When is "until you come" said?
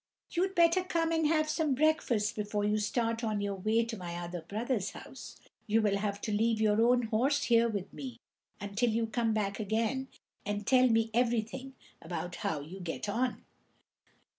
8.59-9.31